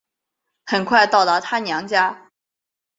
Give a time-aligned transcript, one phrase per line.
[0.65, 2.31] 很快到达她娘家